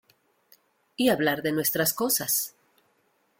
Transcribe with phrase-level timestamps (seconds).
[0.95, 2.55] y hablar de nuestras cosas.